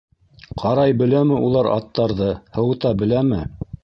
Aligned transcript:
Ҡарай 0.61 0.95
беләме 1.01 1.37
улар 1.49 1.69
аттарҙы, 1.75 2.31
һыуыта 2.57 2.93
беләме? 3.03 3.43